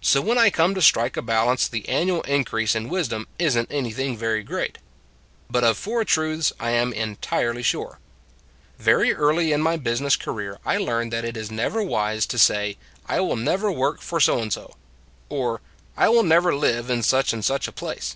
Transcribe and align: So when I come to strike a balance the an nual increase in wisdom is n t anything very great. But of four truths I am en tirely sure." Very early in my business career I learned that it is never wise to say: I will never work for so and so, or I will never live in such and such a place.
So 0.00 0.20
when 0.20 0.38
I 0.38 0.50
come 0.50 0.72
to 0.76 0.80
strike 0.80 1.16
a 1.16 1.20
balance 1.20 1.66
the 1.66 1.88
an 1.88 2.06
nual 2.06 2.24
increase 2.28 2.76
in 2.76 2.88
wisdom 2.88 3.26
is 3.40 3.56
n 3.56 3.66
t 3.66 3.74
anything 3.76 4.16
very 4.16 4.44
great. 4.44 4.78
But 5.50 5.64
of 5.64 5.76
four 5.76 6.04
truths 6.04 6.52
I 6.60 6.70
am 6.70 6.92
en 6.94 7.16
tirely 7.16 7.64
sure." 7.64 7.98
Very 8.78 9.12
early 9.14 9.50
in 9.50 9.60
my 9.60 9.76
business 9.76 10.14
career 10.14 10.60
I 10.64 10.76
learned 10.78 11.12
that 11.12 11.24
it 11.24 11.36
is 11.36 11.50
never 11.50 11.82
wise 11.82 12.24
to 12.26 12.38
say: 12.38 12.76
I 13.08 13.18
will 13.18 13.34
never 13.34 13.72
work 13.72 14.00
for 14.00 14.20
so 14.20 14.38
and 14.40 14.52
so, 14.52 14.76
or 15.28 15.60
I 15.96 16.08
will 16.08 16.22
never 16.22 16.54
live 16.54 16.88
in 16.88 17.02
such 17.02 17.32
and 17.32 17.44
such 17.44 17.66
a 17.66 17.72
place. 17.72 18.14